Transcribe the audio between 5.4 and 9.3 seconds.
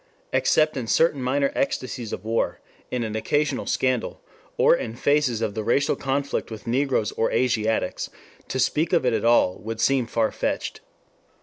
of the racial conflict with Negroes or Asiatics, to speak of it at